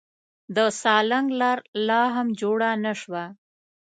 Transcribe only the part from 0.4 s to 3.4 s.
د سالنګ لار لا هم جوړه نه شوه.